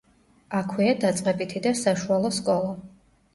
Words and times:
აქვეა 0.59 0.95
დაწყებითი 1.03 1.61
და 1.67 1.75
საშუალო 1.83 2.33
სკოლა. 2.39 2.75